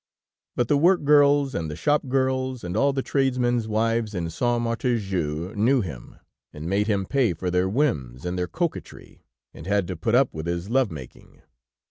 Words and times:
But 0.55 0.67
the 0.67 0.77
work 0.79 1.03
girls 1.03 1.53
and 1.53 1.69
the 1.69 1.75
shop 1.75 2.07
girls 2.07 2.63
and 2.63 2.75
all 2.75 2.91
the 2.91 3.03
tradesmen's 3.03 3.67
wives 3.67 4.15
in 4.15 4.31
Saint 4.31 4.63
Martéjoux 4.63 5.55
knew 5.55 5.81
him, 5.81 6.15
and 6.51 6.65
made 6.65 6.87
him 6.87 7.05
pay 7.05 7.33
for 7.35 7.51
their 7.51 7.69
whims 7.69 8.25
and 8.25 8.35
their 8.35 8.47
coquetry, 8.47 9.21
and 9.53 9.67
had 9.67 9.85
to 9.85 9.95
put 9.95 10.15
up 10.15 10.33
with 10.33 10.47
his 10.47 10.71
love 10.71 10.89
making. 10.89 11.43